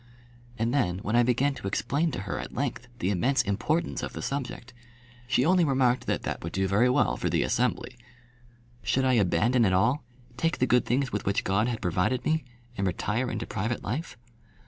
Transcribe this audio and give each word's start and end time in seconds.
And 0.57 0.73
then, 0.73 0.97
when 1.03 1.15
I 1.15 1.21
began 1.21 1.53
to 1.53 1.67
explain 1.67 2.09
to 2.09 2.21
her 2.21 2.39
at 2.39 2.55
length 2.55 2.87
the 2.97 3.11
immense 3.11 3.43
importance 3.43 4.01
of 4.01 4.13
the 4.13 4.23
subject, 4.23 4.73
she 5.27 5.45
only 5.45 5.63
remarked 5.63 6.07
that 6.07 6.23
that 6.23 6.43
would 6.43 6.53
do 6.53 6.67
very 6.67 6.89
well 6.89 7.17
for 7.17 7.29
the 7.29 7.43
Assembly. 7.43 7.95
Should 8.81 9.05
I 9.05 9.13
abandon 9.13 9.63
it 9.63 9.73
all, 9.73 10.03
take 10.37 10.57
the 10.57 10.65
good 10.65 10.85
things 10.87 11.11
with 11.11 11.27
which 11.27 11.43
God 11.43 11.67
had 11.67 11.83
provided 11.83 12.25
me, 12.25 12.43
and 12.75 12.87
retire 12.87 13.29
into 13.29 13.45
private 13.45 13.83
life? 13.83 14.17